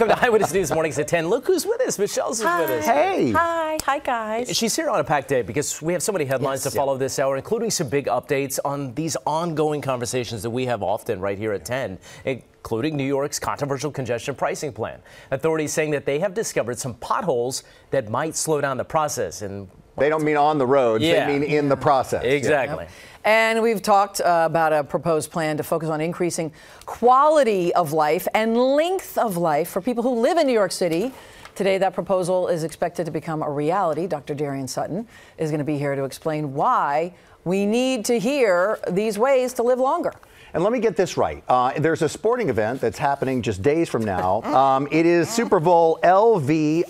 [0.00, 1.28] Welcome to Eyewitness News Mornings at 10.
[1.28, 1.98] Look who's with us.
[1.98, 2.62] Michelle's Hi.
[2.62, 2.86] with us.
[2.86, 3.32] Hey.
[3.32, 3.76] Hi.
[3.84, 4.56] Hi, guys.
[4.56, 6.72] She's here on a packed day because we have so many headlines Yes.
[6.72, 10.82] to follow this hour, including some big updates on these ongoing conversations that we have
[10.82, 15.00] often right here at 10, including New York's controversial congestion pricing plan.
[15.32, 19.42] Authorities saying that they have discovered some potholes that might slow down the process.
[19.42, 21.26] And They don't mean on the roads, Yeah.
[21.26, 22.24] they mean in the process.
[22.24, 22.86] exactly.
[23.24, 26.52] And we've talked uh, about a proposed plan to focus on increasing
[26.86, 31.12] quality of life and length of life for people who live in New York City.
[31.54, 34.06] Today, that proposal is expected to become a reality.
[34.06, 34.34] Dr.
[34.34, 37.12] Darien Sutton is going to be here to explain why
[37.44, 40.12] we need to hear these ways to live longer.
[40.52, 41.44] And let me get this right.
[41.48, 44.42] Uh, there's a sporting event that's happening just days from now.
[44.60, 46.84] Um, it is Super Bowl LVIII.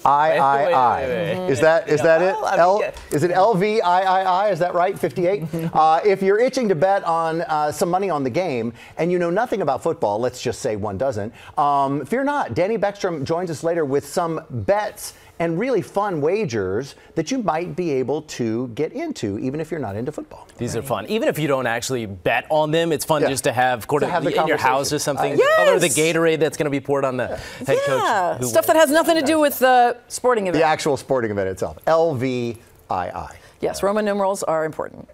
[1.49, 2.35] Is that is that it?
[2.35, 4.51] Well, L, is it LVIII?
[4.51, 4.99] Is that right?
[4.99, 5.45] 58.
[5.73, 9.19] uh, if you're itching to bet on uh, some money on the game and you
[9.19, 11.33] know nothing about football, let's just say one doesn't.
[11.57, 12.55] Um, fear not.
[12.55, 17.75] Danny Beckstrom joins us later with some bets and really fun wagers that you might
[17.75, 20.47] be able to get into, even if you're not into football.
[20.59, 21.07] These are fun.
[21.07, 23.29] Even if you don't actually bet on them, it's fun Yeah.
[23.31, 25.33] just to have, quarter, To have the in your house or something.
[25.33, 28.41] Uh, the color the Gatorade that's going to be poured on the head Yeah, coach.
[28.43, 30.63] who stuff that has nothing to do with the sporting event.
[30.63, 31.79] The actual sporting event itself.
[31.87, 33.31] LVII.
[33.61, 35.09] Yes, Roman numerals are important.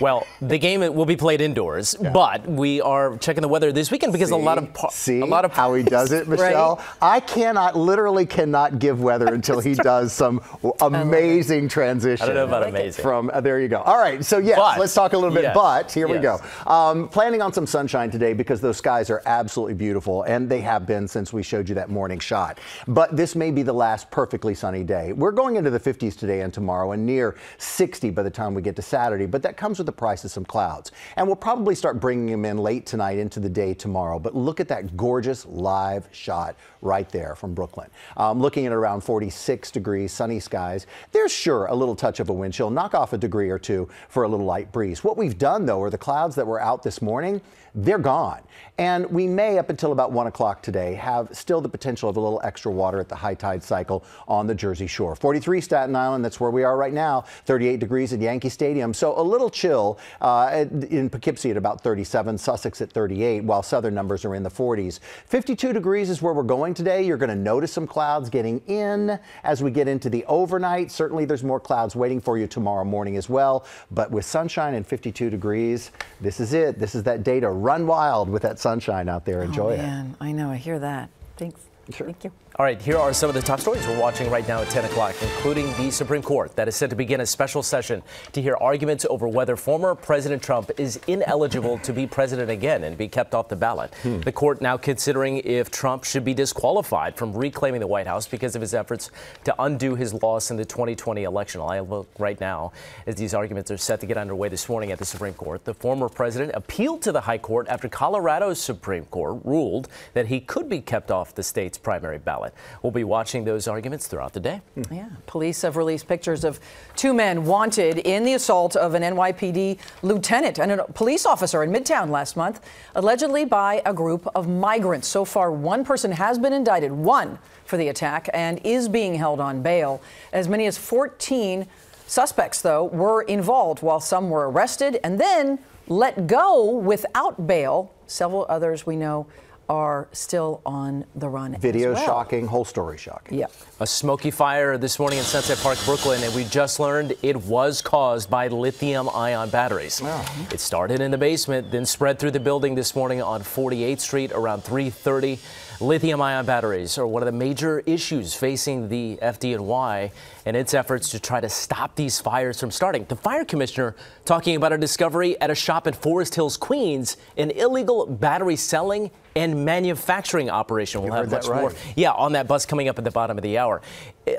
[0.00, 4.12] Well, the game will be played indoors, but we are checking the weather this weekend
[4.12, 6.82] because a lot of par- see a lot of how he does it, Michelle.
[7.00, 10.40] I cannot, literally, cannot give weather until he does some
[10.80, 12.24] amazing transition.
[12.24, 13.02] I don't know about amazing.
[13.02, 13.80] From uh, there you go.
[13.82, 15.42] All right, so yes, But- let's talk a little bit.
[15.44, 16.40] yes, But here we yes.
[16.64, 16.70] go.
[16.70, 20.86] Um, planning on some sunshine today because those skies are absolutely beautiful, and they have
[20.86, 22.58] been since we showed you that morning shot.
[22.88, 25.12] But this may be the last perfectly sunny day.
[25.12, 28.62] We're going into the 50s today and tomorrow, and near 60 by the time we
[28.62, 29.26] get to Saturday.
[29.26, 32.44] But that comes with the price of some clouds, and we'll probably start bringing them
[32.44, 34.18] in late tonight into the day tomorrow.
[34.20, 37.90] But look at that gorgeous live shot right there from Brooklyn.
[38.16, 40.86] Um, looking at around 46 degrees, sunny skies.
[41.10, 43.88] There's sure a little touch of a wind chill, knock off a degree or two
[44.08, 45.02] for a little light breeze.
[45.02, 47.40] What we've done though are the clouds that were out this morning,
[47.74, 48.42] they're gone.
[48.78, 52.20] And we may, up until about 1 o'clock today, have still the potential of a
[52.20, 55.14] little extra water at the high tide cycle on the Jersey Shore.
[55.14, 58.92] 43 Staten Island, that's where we are right now, 38 degrees at Yankee Stadium.
[58.92, 59.71] So a little chill
[60.20, 64.50] uh, in Poughkeepsie at about 37, Sussex at 38, while southern numbers are in the
[64.50, 65.00] 40s.
[65.26, 67.02] 52 degrees is where we're going today.
[67.02, 70.90] You're going to notice some clouds getting in as we get into the overnight.
[70.90, 73.64] Certainly, there's more clouds waiting for you tomorrow morning as well.
[73.90, 75.90] But with sunshine and 52 degrees,
[76.20, 76.78] this is it.
[76.78, 79.42] This is that day to run wild with that sunshine out there.
[79.42, 79.78] Enjoy oh, it.
[79.78, 80.50] man, I know.
[80.50, 81.10] I hear that.
[81.36, 81.60] Thanks.
[81.90, 82.06] Sure.
[82.06, 82.32] Thank you.
[82.56, 84.84] All right, here are some of the top stories we're watching right now at 10
[84.84, 88.02] o'clock, including the Supreme Court that is set to begin a special session
[88.32, 92.98] to hear arguments over whether former President Trump is ineligible to be president again and
[92.98, 93.94] be kept off the ballot.
[94.02, 94.20] Hmm.
[94.20, 98.54] The court now considering if Trump should be disqualified from reclaiming the White House because
[98.54, 99.10] of his efforts
[99.44, 101.62] to undo his loss in the 2020 election.
[101.62, 102.72] I look right now
[103.06, 105.64] as these arguments are set to get underway this morning at the Supreme Court.
[105.64, 110.38] The former president appealed to the High Court after Colorado's Supreme Court ruled that he
[110.38, 112.51] could be kept off the state's primary ballot.
[112.82, 114.60] We'll be watching those arguments throughout the day.
[114.74, 114.94] Hmm.
[114.94, 115.08] Yeah.
[115.26, 116.60] Police have released pictures of
[116.96, 121.70] two men wanted in the assault of an NYPD lieutenant and a police officer in
[121.70, 122.60] Midtown last month,
[122.94, 125.08] allegedly by a group of migrants.
[125.08, 129.40] So far, one person has been indicted, one for the attack, and is being held
[129.40, 130.02] on bail.
[130.32, 131.66] As many as 14
[132.06, 135.58] suspects, though, were involved, while some were arrested and then
[135.88, 137.92] let go without bail.
[138.06, 139.26] Several others we know
[139.68, 141.54] are still on the run.
[141.54, 142.04] as Video well.
[142.04, 143.38] shocking, whole story shocking.
[143.38, 143.46] Yeah.
[143.80, 147.80] A smoky fire this morning in Sunset Park, Brooklyn, and we just learned it was
[147.82, 150.02] caused by lithium ion batteries.
[150.50, 154.32] It started in the basement, then spread through the building this morning on 48th Street
[154.32, 155.38] around 3:30.
[155.82, 160.12] Lithium ion batteries are one of the major issues facing the FDNY
[160.46, 163.04] and its efforts to try to stop these fires from starting.
[163.08, 167.50] The fire commissioner talking about a discovery at a shop in Forest Hills, Queens, an
[167.50, 171.02] illegal battery selling and manufacturing operation.
[171.02, 171.74] We'll You have much more.
[171.96, 173.82] Yeah, on that bus coming up at the bottom of the hour.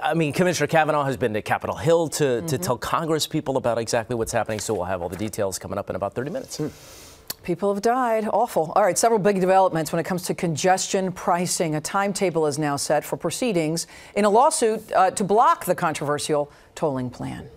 [0.02, 2.64] I mean, Commissioner Kavanagh has been to Capitol Hill to, to mm-hmm.
[2.64, 5.90] tell Congress people about exactly what's happening, so we'll have all the details coming up
[5.90, 6.58] in about 30 minutes.
[6.58, 7.03] Hmm.
[7.44, 8.28] People have died.
[8.32, 8.72] Awful.
[8.76, 11.76] All right, several big developments when it comes to congestion pricing.
[11.76, 13.86] A timetable is now set for proceedings
[14.16, 17.50] in a lawsuit uh, to block the controversial tolling plan.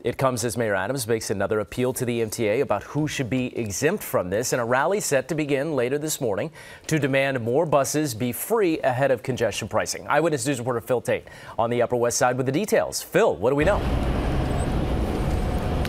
[0.00, 3.54] It comes as Mayor Adams makes another appeal to the MTA about who should be
[3.58, 6.50] exempt from this, and a rally set to begin later this morning
[6.86, 10.06] to demand more buses be free ahead of congestion pricing.
[10.06, 11.24] Eyewitness News reporter Phil Taitt
[11.58, 13.02] on the Upper West Side with the details.
[13.02, 14.17] Phil, what do we know?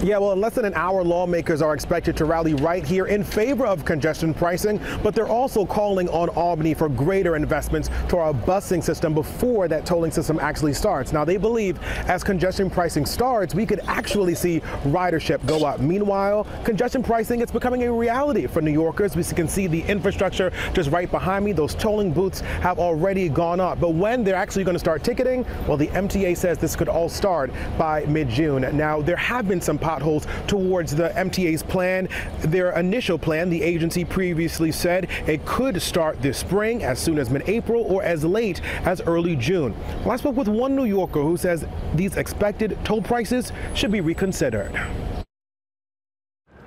[0.01, 3.21] Yeah, well, in less than an hour, lawmakers are expected to rally right here in
[3.21, 8.31] favor of congestion pricing, but they're also calling on Albany for greater investments to our
[8.31, 11.11] busing system before that tolling system actually starts.
[11.11, 15.81] Now, they believe as congestion pricing starts, we could actually see ridership go up.
[15.81, 19.17] Meanwhile, congestion pricing is becoming a reality for New Yorkers.
[19.17, 21.51] We can see the infrastructure just right behind me.
[21.51, 23.81] Those tolling booths have already gone up.
[23.81, 27.09] But when they're actually going to start ticketing, well, the MTA says this could all
[27.09, 28.61] start by mid-June.
[28.77, 32.07] Now, there have been some potholes towards the MTA's plan.
[32.41, 37.31] Their initial plan, the agency previously said it could start this spring as soon as
[37.31, 39.75] mid-April or as late as early June.
[40.01, 41.65] Well, I spoke with one New Yorker who says
[41.95, 44.79] these expected toll prices should be reconsidered.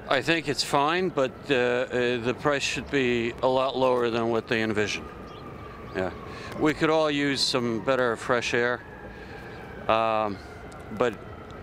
[0.08, 4.30] I think it's fine, but uh, uh, the price should be a lot lower than
[4.30, 5.04] what they envision.
[5.94, 6.10] Yeah,
[6.58, 8.80] we could all use some better fresh air.
[9.86, 10.36] Um,
[10.98, 11.14] but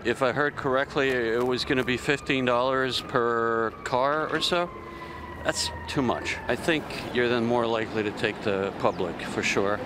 [0.04, 4.70] if I heard correctly, it was going to be $15 per car or so.
[5.44, 6.36] That's too much.
[6.48, 9.80] I think you're then more likely to take the public for sure.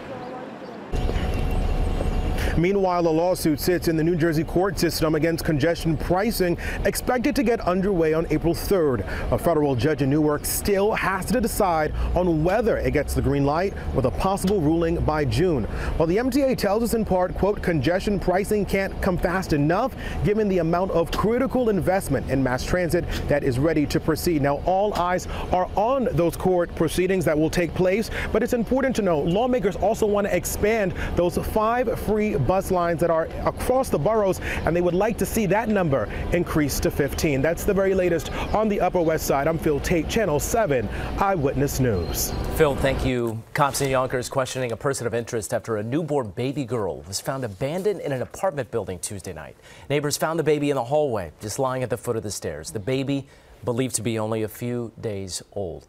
[2.56, 7.42] Meanwhile, a lawsuit sits in the New Jersey court system against congestion pricing, expected to
[7.42, 9.04] get underway on April 3rd.
[9.32, 13.44] A federal judge in Newark still has to decide on whether it gets the green
[13.44, 15.64] light with a possible ruling by June.
[15.96, 20.48] While the MTA tells us in part, quote, congestion pricing can't come fast enough given
[20.48, 24.42] the amount of critical investment in mass transit that is ready to proceed.
[24.42, 28.94] Now, all eyes are on those court proceedings that will take place, but it's important
[28.96, 33.88] to know lawmakers also want to expand those five free bus lines that are across
[33.88, 37.42] the boroughs, and they would like to see that number increase to 15.
[37.42, 39.48] That's the very latest on the Upper West Side.
[39.48, 40.88] I'm Phil Taitt, Channel 7
[41.18, 42.32] Eyewitness News.
[42.56, 43.42] Phil, thank you.
[43.54, 47.44] Cops in Yonkers questioning a person of interest after a newborn baby girl was found
[47.44, 49.56] abandoned in an apartment building Tuesday night.
[49.90, 52.70] Neighbors found the baby in the hallway, just lying at the foot of the stairs.
[52.70, 53.26] The baby,
[53.64, 55.86] believed to be only a few days old.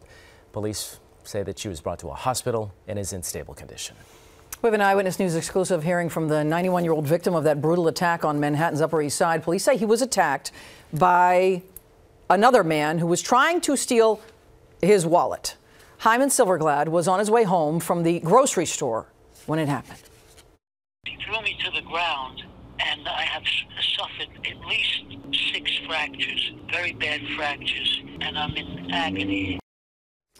[0.52, 3.96] Police say that she was brought to a hospital and is in stable condition.
[4.62, 7.60] We have an Eyewitness News exclusive hearing from the 91 year old victim of that
[7.60, 9.42] brutal attack on Manhattan's Upper East Side.
[9.42, 10.50] Police say he was attacked
[10.94, 11.62] by
[12.30, 14.20] another man who was trying to steal
[14.80, 15.56] his wallet.
[15.98, 19.06] Hyman Silverglad was on his way home from the grocery store
[19.44, 20.00] when it happened.
[21.04, 22.42] He threw me to the ground,
[22.78, 23.44] and I have
[23.96, 25.04] suffered at least
[25.52, 29.60] six fractures, very bad fractures, and I'm in agony.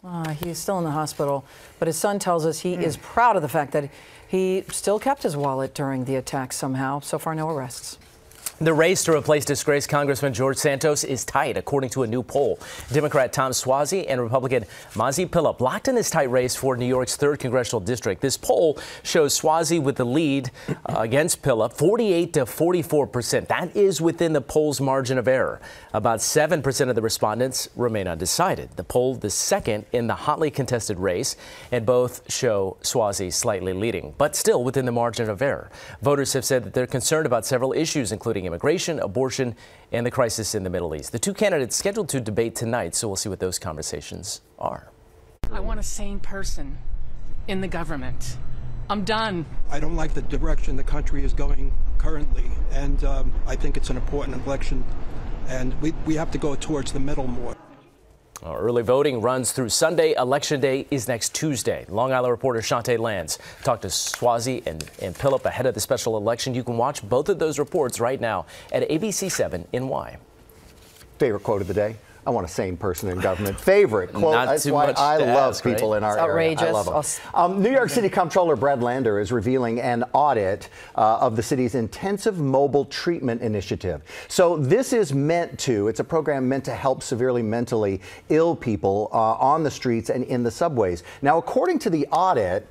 [0.03, 1.43] Uh, he's still in the hospital,
[1.79, 2.83] but his son tells us he mm.
[2.83, 3.89] is proud of the fact that
[4.27, 6.99] he still kept his wallet during the attack somehow.
[6.99, 7.97] So far, no arrests.
[8.59, 12.57] The race to replace disgraced Congressman George Santos is tight, according to a new poll.
[12.91, 14.65] Democrat Tom Suozzi and Republican
[14.95, 18.19] Mazi Pilip locked in this tight race for New York's 3rd congressional district.
[18.19, 23.47] This poll shows Suozzi with the lead uh, against Pilip, 48 to 44 percent.
[23.47, 25.61] That is within the poll's margin of error.
[25.93, 28.71] About 7 percent of the respondents remain undecided.
[28.75, 31.35] The poll, the second in the hotly contested race,
[31.71, 35.69] and both show Suozzi slightly leading, but still within the margin of error.
[36.01, 39.55] Voters have said that they're concerned about several issues, including immigration, abortion,
[39.91, 41.11] and the crisis in the Middle East.
[41.11, 44.91] The two candidates scheduled to debate tonight, so we'll see what those conversations are.
[45.51, 46.77] I want a sane person
[47.47, 48.37] in the government.
[48.89, 49.45] I'm done.
[49.69, 53.89] I don't like the direction the country is going currently, and um, I think it's
[53.89, 54.83] an important election,
[55.47, 57.55] and we, we have to go towards the middle more.
[58.45, 60.13] Early voting runs through Sunday.
[60.13, 61.85] Election day is next Tuesday.
[61.89, 66.17] Long Island reporter Chantee Lans talked to Suozzi and, and Pilip ahead of the special
[66.17, 66.53] election.
[66.53, 70.17] You can watch both of those reports right now at ABC7 NY.
[71.17, 71.95] Favorite quote of the day?
[72.27, 73.57] I want a sane person in government.
[73.57, 74.33] Favorite quote.
[74.33, 75.97] Not That's why I love ask, people right?
[75.99, 76.51] in our it's area.
[76.51, 76.67] Outrageous.
[76.67, 77.31] I love them.
[77.33, 81.73] Um, New York City Comptroller Brad Lander is revealing an audit uh, of the city's
[81.73, 84.01] intensive mobile treatment initiative.
[84.27, 85.87] So this is meant to.
[85.87, 90.25] It's a program meant to help severely mentally ill people uh, on the streets and
[90.25, 91.03] in the subways.
[91.21, 92.67] Now, according to the audit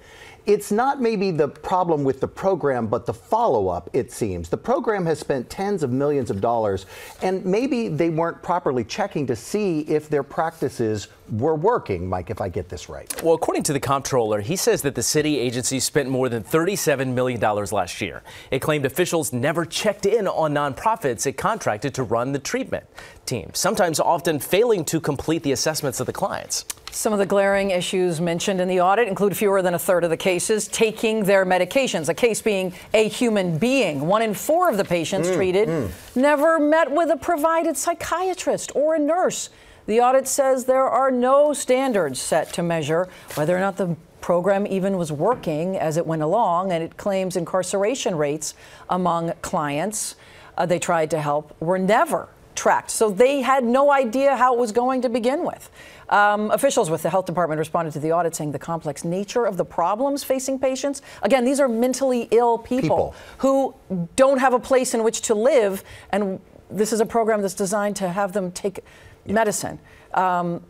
[0.46, 4.48] it's not maybe the problem with the program, but the follow up, it seems.
[4.48, 6.86] The program has spent tens of millions of dollars,
[7.20, 12.40] and maybe they weren't properly checking to see if their practices were working, Mike, if
[12.40, 13.12] I get this right.
[13.22, 17.12] Well, according to the comptroller, he says that the city agency spent more than $37
[17.12, 18.22] million last year.
[18.52, 22.86] It claimed officials never checked in on nonprofits it contracted to run the treatment
[23.24, 26.64] team, sometimes often failing to complete the assessments of the clients.
[26.96, 30.08] Some of the glaring issues mentioned in the audit include fewer than a third of
[30.08, 34.06] the cases taking their medications, a case being a human being.
[34.06, 35.90] One in four of the patients mm, treated mm.
[36.16, 39.50] never met with a provided psychiatrist or a nurse.
[39.84, 44.66] The audit says there are no standards set to measure whether or not the program
[44.66, 48.54] even was working as it went along, and it claims incarceration rates
[48.88, 50.16] among clients
[50.56, 52.90] uh, they tried to help were never tracked.
[52.90, 55.70] So they had no idea how it was going to begin with.
[56.08, 59.56] Um, officials with the health department responded to the audit saying the complex nature of
[59.56, 61.02] the problems facing patients.
[61.22, 63.14] Again, these are mentally ill people, People.
[63.38, 63.74] who
[64.14, 67.96] don't have a place in which to live, and this is a program that's designed
[67.96, 68.80] to have them take
[69.26, 69.78] medicine.
[70.14, 70.62] Um,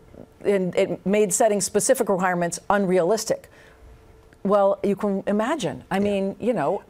[0.43, 3.50] and it made setting specific requirements unrealistic.
[4.43, 5.85] Well, you can imagine.
[5.90, 6.83] I mean, you know,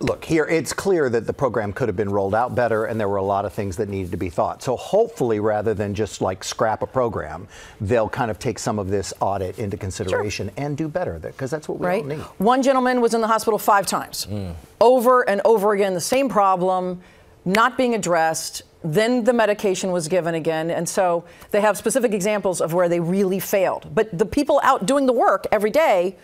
[0.00, 3.08] Look, here it's clear that the program could have been rolled out better and there
[3.08, 4.62] were a lot of things that needed to be thought.
[4.62, 7.48] So hopefully, rather than just like scrap a program,
[7.80, 11.68] they'll kind of take some of this audit into consideration and do better because that's
[11.68, 12.02] what we right?
[12.02, 12.20] all need.
[12.38, 14.50] One gentleman was in the hospital five times, hmm.
[14.80, 17.00] over and over again, the same problem,
[17.44, 18.62] not being addressed.
[18.82, 20.70] Then the medication was given again.
[20.70, 23.94] And so they have specific examples of where they really failed.
[23.94, 26.16] But the people out doing the work every day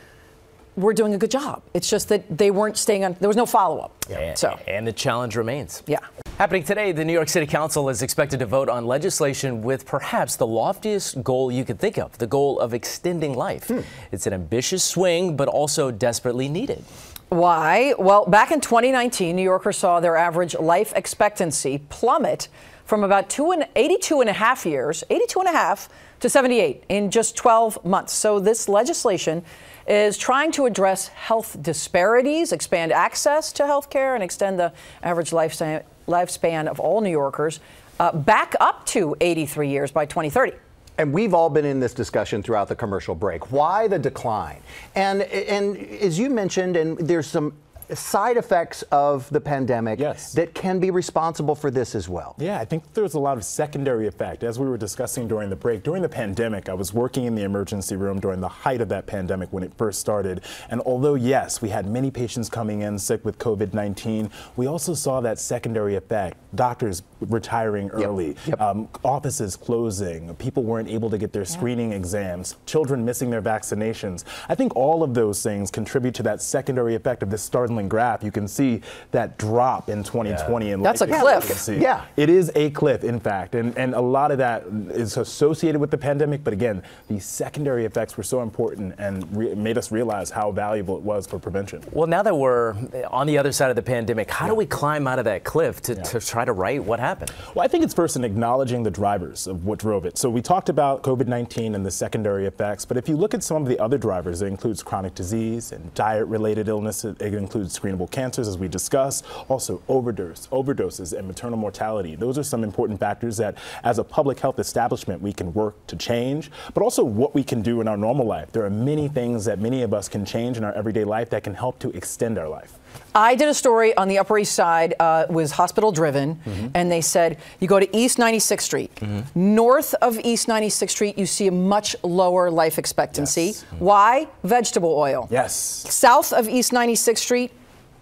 [0.77, 1.63] were doing a good job.
[1.75, 3.93] It's just that they weren't staying on, there was no follow up.
[4.11, 5.83] And, So, and the challenge remains.
[5.87, 5.99] yeah.
[6.39, 10.37] Happening today, the New York City Council is expected to vote on legislation with perhaps
[10.37, 13.69] the loftiest goal you could think of the goal of extending life.
[13.69, 13.81] Hmm.
[14.13, 16.85] It's an ambitious swing, but also desperately needed.
[17.31, 17.95] Why?
[17.99, 22.49] Well, back in 2019, New Yorkers saw their average life expectancy plummet
[22.85, 25.89] from about two and 82 and a half years, 82 and a half
[26.21, 28.13] to 78 in just 12 months.
[28.13, 29.43] So this legislation
[29.89, 35.31] is trying to address health disparities, expand access to health care, and extend the average
[35.31, 37.61] lifespan, lifespan of all New Yorkers
[38.01, 40.53] uh, back up to 83 years by 2030.
[40.99, 43.53] And we've all been in this discussion throughout the commercial break.
[43.53, 44.63] Why the decline?
[44.95, 47.53] And and as you mentioned, and there's some
[47.95, 50.33] side effects of the pandemic Yes.
[50.33, 52.35] that can be responsible for this as well.
[52.39, 54.43] Yeah, I think there's a lot of secondary effect.
[54.43, 57.43] As we were discussing during the break, during the pandemic, I was working in the
[57.43, 60.41] emergency room during the height of that pandemic when it first started.
[60.71, 64.95] And although, yes, we had many patients coming in sick with COVID 19, we also
[64.95, 66.37] saw that secondary effect.
[66.55, 68.61] Doctors retiring early, Yep.
[68.61, 74.25] Um, offices closing, people weren't able to get their screening exams, children missing their vaccinations.
[74.49, 78.23] I think all of those things contribute to that secondary effect of this startling graph.
[78.25, 78.81] You can see
[79.13, 81.37] that drop in 2020 in That's life a cliff.
[81.39, 81.77] expectancy.
[81.83, 82.05] Yeah.
[82.17, 85.91] It is a cliff, in fact, and, and a lot of that is associated with
[85.91, 86.43] the pandemic.
[86.43, 90.97] But again, the secondary effects were so important and re- made us realize how valuable
[90.97, 91.83] it was for prevention.
[91.93, 92.75] Well, now that we're
[93.11, 95.83] on the other side of the pandemic, how do we climb out of that cliff
[95.83, 97.33] to, to try to right what happened?
[97.55, 100.19] Well, I think it's first in acknowledging the drivers of what drove it.
[100.19, 103.43] So we talked about COVID 19 and the secondary effects, but if you look at
[103.43, 107.05] some of the other drivers, it includes chronic disease and diet related illness.
[107.05, 107.35] It it
[107.71, 112.15] screenable cancers, as we discussed, also overdose, overdoses, and maternal mortality.
[112.15, 115.97] Those are some important factors that, as a public health establishment, we can work to
[115.97, 118.53] change, but also what we can do in our normal life.
[118.53, 121.45] There are many things that many of us can change in our everyday life that
[121.45, 122.79] can help to extend our life.
[123.15, 126.67] I did a story on the Upper East Side, uh, was hospital driven, Mm-hmm.
[126.75, 128.91] and they said you go to East 96th Street.
[129.35, 133.43] North of East 96th Street, you see a much lower life expectancy.
[133.47, 133.65] Yes.
[133.79, 134.29] Why?
[134.45, 135.29] Vegetable oil.
[135.31, 135.55] Yes.
[135.55, 137.53] South of East 96th Street,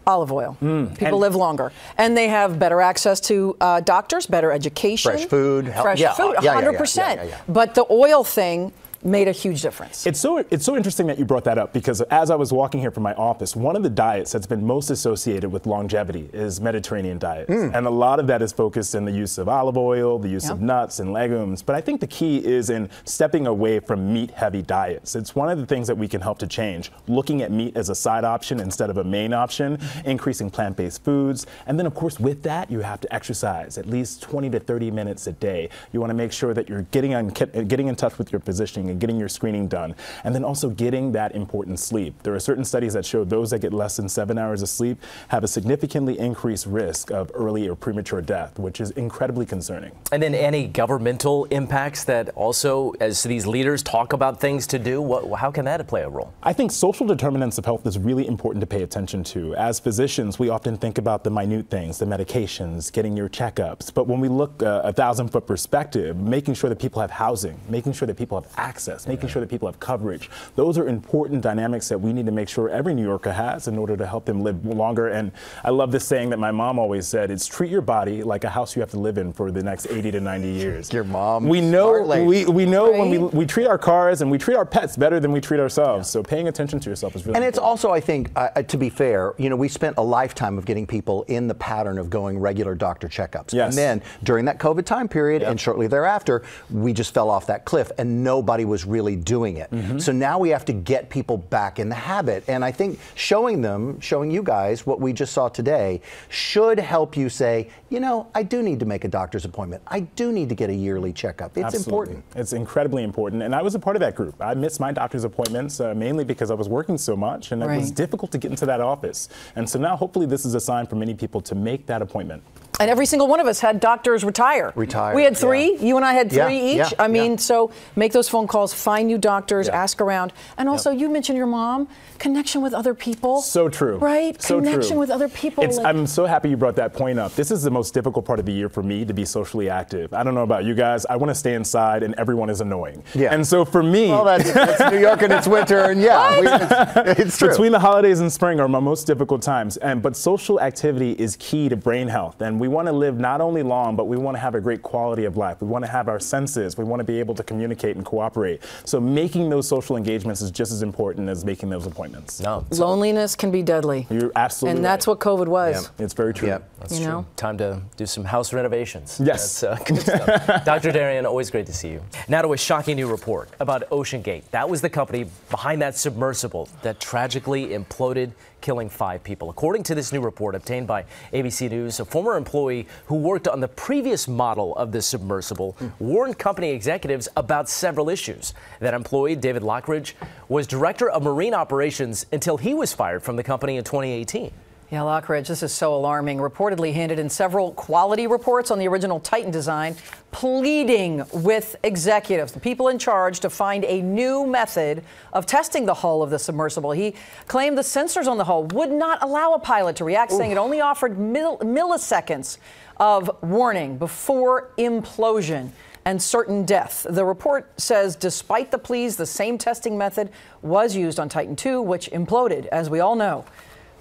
[0.07, 0.57] olive oil.
[0.61, 1.03] People Mm.
[1.03, 1.73] and- live longer.
[1.97, 5.12] And they have better access to uh, doctors, better education.
[5.12, 6.97] Fresh food, Fresh yeah, food, yeah, yeah, yeah, 100%.
[6.97, 7.37] yeah, yeah, yeah.
[7.49, 8.73] But the oil thing
[9.05, 10.07] made a huge difference.
[10.07, 12.81] It's so it's so interesting that you brought that up because as I was walking
[12.81, 16.61] here from my office, one of the diets that's been most associated with longevity is
[16.61, 17.71] Mediterranean diets, hmm.
[17.75, 20.49] and a lot of that is focused in the use of olive oil, the use
[20.49, 21.63] of nuts and legumes.
[21.63, 25.15] But I think the key is in stepping away from meat-heavy diets.
[25.15, 27.91] It's one of the things that we can help to change, looking at meat as
[27.91, 32.19] a side option instead of a main option, increasing plant-based foods, and then of course
[32.19, 35.69] with that you have to exercise at least 20 to 30 minutes a day.
[35.93, 38.89] You want to make sure that you're getting on getting in touch with your physician
[38.95, 42.15] and getting your screening done, and then also getting that important sleep.
[42.23, 44.99] There are certain studies that show those that get less than seven hours of sleep
[45.29, 49.91] have a significantly increased risk of early or premature death, which is incredibly concerning.
[50.13, 55.03] And then any governmental impacts that also, as these leaders talk about things to do,
[55.03, 56.33] what, how can that play a role?
[56.43, 59.57] I think social determinants of health is really important to pay attention to.
[59.57, 63.93] As physicians, we often think about the minute things, the medications, getting your checkups.
[63.93, 67.59] But when we look uh, a thousand foot perspective, making sure that people have housing,
[67.69, 71.43] making sure that people have access, making sure that people have coverage, those are important
[71.43, 74.25] dynamics that we need to make sure every New Yorker has in order to help
[74.25, 75.09] them live longer.
[75.09, 78.45] And I love this saying that my mom always said: "It's treat your body like
[78.45, 81.05] a house you have to live in for the next 80 to 90 years." Your
[81.05, 84.57] mom, We know we, we know when we we treat our cars and we treat
[84.57, 86.09] our pets better than we treat ourselves.
[86.09, 87.71] So paying attention to yourself is really And it's important.
[87.85, 90.64] also, I think, uh, uh, to be fair, you know, we spent a lifetime of
[90.64, 93.53] getting people in the pattern of going regular doctor checkups.
[93.53, 93.71] Yes.
[93.71, 95.50] And then during that COVID time period Yep.
[95.50, 99.59] and shortly thereafter, we just fell off that cliff and nobody was was really doing
[99.59, 99.71] it.
[99.71, 99.99] Mm-hmm.
[100.00, 102.43] So now we have to get people back in the habit.
[102.49, 107.16] And I think showing them, showing you guys what we just saw today, should help
[107.16, 109.85] you say, you know, I do need to make a doctor's appointment.
[109.87, 111.57] I do need to get a yearly checkup.
[111.57, 111.93] It's Absolutely.
[111.93, 112.25] important.
[112.35, 113.45] It's incredibly important.
[113.45, 114.35] And I was a part of that group.
[114.40, 117.69] I missed my doctor's appointments uh, mainly because I was working so much and it
[117.69, 119.28] was difficult to get into that office.
[119.54, 122.43] And so now hopefully this is a sign for many people to make that appointment.
[122.81, 124.73] And every single one of us had doctors retire.
[124.75, 125.75] Retire, We had three.
[125.75, 125.81] yeah.
[125.87, 126.76] You and I had Yeah, three each.
[126.78, 127.37] yeah, I mean, yeah.
[127.37, 129.76] so make those phone calls, find new doctors, Yeah.
[129.81, 130.33] ask around.
[130.59, 131.87] And also, you mentioned your mom,
[132.19, 133.43] connection with other people.
[133.43, 133.99] So true.
[133.99, 134.40] Right?
[134.43, 134.99] So connection true.
[134.99, 135.62] with other people.
[135.62, 137.35] It's, like- I'm so happy you brought that point up.
[137.37, 140.12] This is the most difficult part of the year for me to be socially active.
[140.12, 141.07] I don't know about you guys.
[141.07, 143.04] I want to stay inside, and everyone is annoying.
[143.14, 143.33] Yeah.
[143.33, 146.47] And so for me, Well, that's, that's New York and it's winter, and yeah, we,
[146.49, 147.50] it's, it's true.
[147.50, 149.76] Between the holidays and spring are my most difficult times.
[149.76, 152.40] And but social activity is key to brain health.
[152.40, 154.80] And we want to live not only long, but we want to have a great
[154.80, 155.61] quality of life.
[155.61, 156.78] We want to have our senses.
[156.78, 158.62] We want to be able to communicate and cooperate.
[158.87, 162.40] So making those social engagements is just as important as making those appointments.
[162.40, 164.06] No, Loneliness can be deadly.
[164.09, 165.12] You're absolutely and that's right.
[165.12, 165.90] what COVID was.
[165.99, 166.49] It's very true.
[166.49, 166.71] Yep.
[166.78, 167.12] that's you true.
[167.12, 167.26] know?
[167.37, 169.21] Time to do some house renovations.
[169.23, 169.61] Yes.
[169.61, 170.64] That's uh, good stuff.
[170.64, 170.90] Dr.
[170.90, 172.02] Darien, always great to see you.
[172.28, 174.44] Now to a shocking new report about OceanGate.
[174.52, 178.33] That was the company behind that submersible that tragically imploded,
[178.64, 179.50] killing five people.
[179.50, 181.04] According to this new report obtained by
[181.35, 186.38] ABC News, a former employee who worked on the previous model of the submersible warned
[186.38, 188.54] company executives about several issues.
[188.80, 190.14] That employee, David Lochridge,
[190.49, 194.50] was director of marine operations until he was fired from the company in 2018.
[194.95, 196.39] Yeah, Lochridge, this is so alarming.
[196.39, 199.97] Reportedly handed in several quality reports on the original Titan design,
[200.31, 205.95] pleading with executives, the people in charge, to find a new method of testing the
[205.95, 206.93] hull of the submersible.
[206.93, 207.17] He
[207.49, 210.59] claimed the sensors on the hull would not allow a pilot to react, saying it
[210.59, 212.59] only offered mil- milliseconds
[212.99, 215.71] of warning before implosion
[216.05, 217.05] and certain death.
[217.11, 220.31] The report says despite the pleas, the same testing method
[220.63, 223.45] was used on Titan II, which imploded, as we all know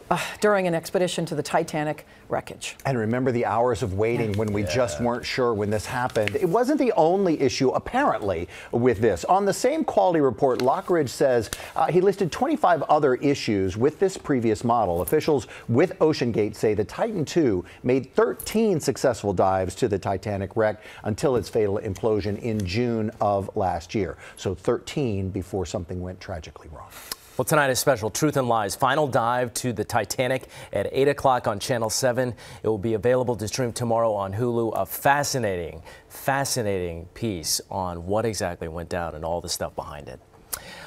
[0.10, 2.76] uh, during an expedition to the Titanic wreckage.
[2.86, 6.36] And remember the hours of waiting when we just weren't sure when this happened.
[6.36, 9.24] It wasn't the only issue, apparently, with this.
[9.26, 14.18] On the same quality report, Lochridge says uh, he listed 25 other issues with this
[14.18, 15.02] previous model.
[15.02, 20.82] Officials with OceanGate say the Titan II made 13 successful dives to the Titanic wreck
[21.04, 24.18] until its fatal implosion in June of last year.
[24.36, 26.90] So 13 before something went tragically wrong.
[27.36, 31.48] Well, tonight is special Truth and Lies final dive to the Titanic at 8 o'clock
[31.48, 32.36] on Channel 7.
[32.62, 34.80] It will be available to stream tomorrow on Hulu.
[34.80, 40.20] A fascinating, fascinating piece on what exactly went down and all the stuff behind it.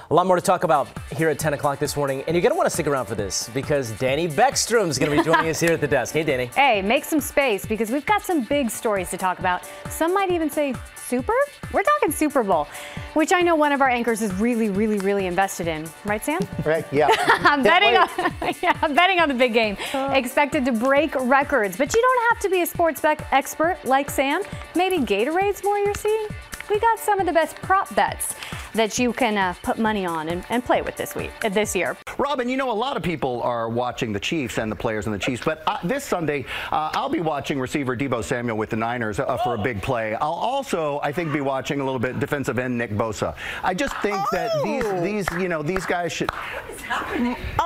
[0.09, 2.23] A lot more to talk about here at 10 o'clock this morning.
[2.29, 5.11] And you're going to want to stick around for this because Danny Beckstrom is going
[5.11, 6.13] to be joining us here at the desk.
[6.13, 6.47] Hey, Danny.
[6.47, 9.69] Hey, make some space because we've got some big stories to talk about.
[9.91, 11.33] Some might even say super.
[11.73, 12.69] We're talking Super Bowl,
[13.15, 15.89] which I know one of our anchors is really, really, really invested in.
[16.05, 16.41] Right, Sam?
[16.65, 16.87] Right?
[16.93, 17.09] Yeah.
[17.41, 19.77] I'm betting on, yeah, I'm betting on the big game.
[19.93, 20.13] Uh.
[20.15, 24.09] Expected to break records, but you don't have to be a sports bec- expert like
[24.09, 24.43] Sam.
[24.77, 26.29] Maybe Gatorade's more you're seeing.
[26.71, 28.35] We got some of the best prop bets
[28.77, 31.75] that you can uh, put money on and, and play with this week, uh, this
[31.75, 31.97] year.
[32.19, 35.13] Robin, you know, a lot of people are watching the Chiefs and the players in
[35.13, 38.77] the Chiefs, but uh, this Sunday, uh, I'll be watching receiver Deebo Samuel with the
[38.77, 40.15] Niners uh, for a big play.
[40.15, 43.35] I'll also, I think, be watching a little bit defensive end Nick Bosa.
[43.63, 46.31] I just think that these, these, you know, these guys should.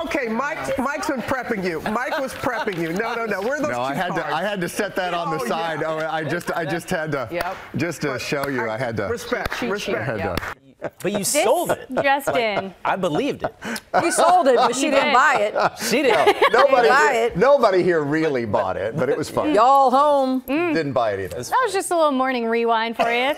[0.03, 0.77] Okay, Mike.
[0.79, 1.81] Mike's been prepping you.
[1.91, 2.93] Mike was prepping you.
[2.93, 3.41] No, no, no.
[3.41, 4.25] Where are those No, I cue had to.
[4.33, 5.81] I had to set that on the Oh, side.
[5.81, 5.87] yeah.
[5.87, 7.57] Oh, I just, I just had to, Yep.
[7.75, 8.69] just to show you.
[8.69, 9.03] I had to.
[9.07, 9.61] Respect.
[9.61, 9.97] Respect.
[9.99, 10.60] I had to.
[10.81, 11.87] But you This sold it.
[12.01, 12.73] just in.
[12.83, 13.53] I believed it.
[14.01, 15.13] You sold it, but she didn't did.
[15.13, 15.79] buy it.
[15.79, 16.13] She did.
[16.51, 17.37] Nobody, buy it.
[17.37, 19.53] nobody here really bought it, but it was fun.
[19.53, 20.41] Y'all home.
[20.41, 20.73] Mm.
[20.73, 21.43] Didn't buy it either.
[21.43, 23.35] That was just a little morning rewind for you.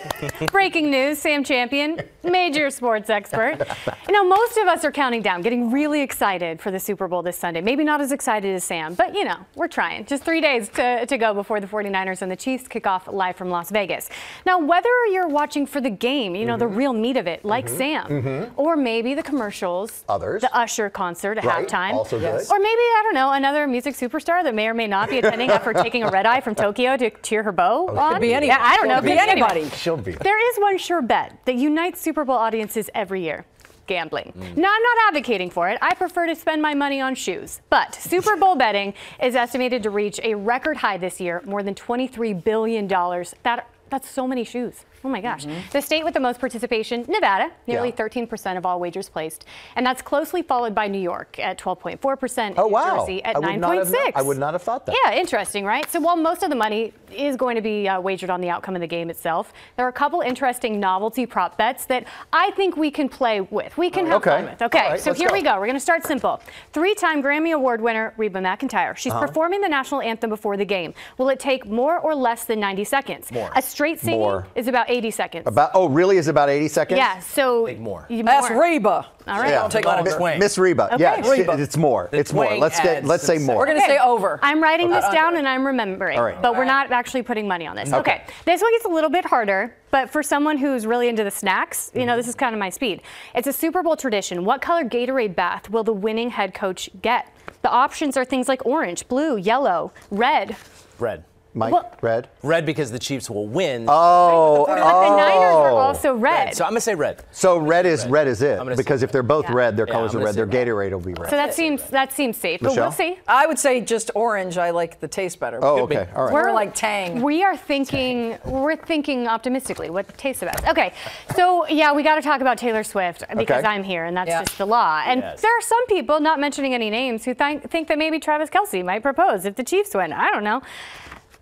[0.48, 3.60] Breaking news Sam Champion, major sports expert.
[4.08, 7.22] You know, most of us are counting down, getting really excited for the Super Bowl
[7.22, 7.62] this Sunday.
[7.62, 10.06] Maybe not as excited as Sam, but you know, we're trying.
[10.06, 13.36] Just three days to, to go before the 49ers and the Chiefs kick off live
[13.36, 14.10] from Las Vegas.
[14.46, 16.76] Now, whether you're watching for the game, you know, the mm-hmm.
[16.76, 17.78] real meat of it, like mm-hmm.
[17.78, 18.60] Sam, mm-hmm.
[18.60, 20.42] or maybe the commercials, Others.
[20.42, 22.42] the Usher concert at Right, halftime, also good.
[22.50, 25.50] or maybe, I don't know, another music superstar that may or may not be attending
[25.50, 28.22] after taking a red eye from Tokyo to cheer her beau oh, on.
[28.22, 28.96] be any- Yeah, I don't know.
[28.96, 29.62] could be Could anybody.
[29.62, 29.78] anybody.
[29.78, 30.12] She'll be.
[30.14, 33.46] There is one sure bet that unites Super Bowl audiences every year.
[33.86, 34.32] Gambling.
[34.38, 34.58] Mm.
[34.58, 35.78] Now, I'm not advocating for it.
[35.82, 37.60] I prefer to spend my money on shoes.
[37.70, 41.76] But Super Bowl betting is estimated to reach a record high this year, more than
[41.76, 42.88] $23 billion.
[42.88, 44.86] That, that's so many shoes.
[45.06, 45.46] Oh my gosh.
[45.72, 49.46] The state with the most participation, Nevada, nearly 13% of all wagers placed.
[49.76, 53.00] And that's closely followed by New York at 12.4%, Oh New wow!
[53.00, 53.92] Jersey at I would not have 9.6.
[53.92, 54.96] known- I would not have thought that.
[55.04, 55.90] Yeah, interesting, right?
[55.92, 58.76] So while most of the money is going to be uh, wagered on the outcome
[58.76, 62.78] of the game itself, there are a couple interesting novelty prop bets that I think
[62.78, 63.78] we can play with.
[63.78, 64.30] We can have Okay.
[64.30, 64.62] fun with.
[64.62, 65.34] Okay, right, so here go.
[65.34, 65.54] we go.
[65.56, 66.42] We're going to start simple.
[66.72, 68.96] Three-time Grammy Award winner Reba McEntire.
[68.96, 69.28] She's Uh-huh.
[69.28, 70.94] performing the national anthem before the game.
[71.18, 73.32] Will it take more or less than 90 seconds?
[73.32, 73.52] More.
[73.56, 74.48] A straight singing More.
[74.56, 75.48] is about 80 seconds.
[75.48, 76.18] About oh, really?
[76.18, 76.98] Is about 80 seconds?
[76.98, 78.06] yeah, so Take more.
[78.10, 78.62] you- That's more.
[78.62, 79.08] Reba.
[79.26, 79.50] All right.
[79.50, 79.62] Yeah.
[79.62, 80.12] Don't take Let it longer.
[80.12, 80.40] swing.
[80.40, 80.94] Miss Reba.
[80.94, 81.04] Okay.
[81.04, 81.54] Yeah, Reba.
[81.54, 82.10] it's more.
[82.12, 82.56] The it's more.
[82.58, 83.06] Let's get.
[83.06, 83.58] Let's say more.
[83.58, 84.40] We're going to say over.
[84.44, 86.42] I'm writing this down and I'm remembering, All right.
[86.42, 87.92] but we're not actually putting money on this.
[87.92, 88.00] Okay.
[88.14, 88.24] Okay.
[88.46, 91.90] This one gets a little bit harder, but for someone who's really into the snacks,
[91.96, 93.02] you know, this is kind of my speed.
[93.34, 94.44] It's a Super Bowl tradition.
[94.46, 97.34] What color Gatorade bath will the winning head coach get?
[97.62, 100.58] The options are things like orange, blue, yellow, red.
[101.00, 101.24] Red.
[101.56, 102.30] Mike, Well- red.
[102.42, 103.86] Red because the Chiefs will win.
[103.88, 105.16] Oh, But the oh.
[105.18, 105.76] Niners are oh.
[105.78, 106.46] also red.
[106.46, 106.56] Red.
[106.56, 107.22] So I'm gonna say red.
[107.32, 109.56] So red is red is it because if they're both Yeah.
[109.56, 110.36] red, their Yeah, colors I'm are red.
[110.36, 110.68] Their say red.
[110.68, 111.30] Gatorade will be red.
[111.30, 113.20] So that seems that seems safe, but we'll see.
[113.28, 114.58] I would say just orange.
[114.58, 115.60] I like the taste better.
[115.64, 115.98] oh, Could be.
[115.98, 116.10] okay.
[116.16, 116.34] All right.
[116.34, 117.22] We're like Tang.
[117.22, 119.90] We are thinking we're thinking optimistically.
[119.92, 120.68] What tastes the best?
[120.68, 120.94] Okay,
[121.36, 123.68] so yeah, we got to talk about Taylor Swift because Okay.
[123.68, 124.42] I'm here and that's Yeah.
[124.44, 125.04] just the law.
[125.06, 125.42] And Yes.
[125.42, 128.84] there are some people, not mentioning any names, who think think that maybe Travis Kelce
[128.84, 130.12] might propose if the Chiefs win.
[130.14, 130.62] I don't know.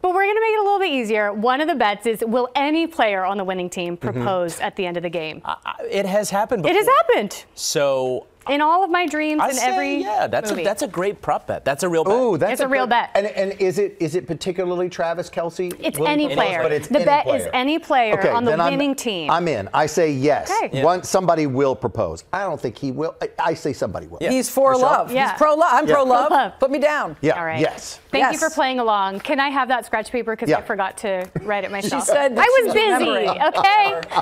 [0.02, 1.32] But we're going to make it a little bit easier.
[1.32, 4.12] One of the bets is will any player on the winning team Mm-hmm.
[4.12, 5.42] propose at the end of the game?
[5.46, 9.56] I- It has happened it has happened So in all of my dreams I in
[9.56, 10.64] say, every yeah, that's movie.
[10.64, 11.64] a that's a great prop bet.
[11.64, 12.14] That's a real bet.
[12.14, 13.12] Ooh, that's It's a real good- bet.
[13.16, 15.74] And, and is it is it particularly Travis Kelce?
[15.80, 16.44] It's Will any propose?
[16.46, 16.64] player.
[16.64, 17.38] But it's the any bet player.
[17.42, 19.30] is any player Okay, on the then I'm- winning team.
[19.30, 19.70] I'm in.
[19.74, 20.52] I say yes.
[20.64, 20.78] Okay.
[20.78, 20.84] Yeah.
[20.84, 22.24] One somebody will propose.
[22.34, 23.16] I don't think he will.
[23.22, 24.20] I, I say somebody will.
[24.20, 24.88] He's for Michelle?
[24.90, 25.12] love.
[25.12, 25.30] Yeah.
[25.32, 25.70] He's pro love.
[25.74, 25.94] I'm Yeah.
[25.96, 26.28] pro love.
[26.30, 26.60] Pro-love.
[26.60, 27.16] Put me down.
[27.22, 27.38] Yeah.
[27.40, 27.60] All right.
[27.60, 28.00] Yes.
[28.12, 29.20] Thank you for playing along.
[29.22, 30.58] Can I have that scratch paper because Yeah.
[30.58, 32.04] I forgot to write it myself?
[32.04, 33.28] she said I was was busy.
[33.30, 34.22] Okay.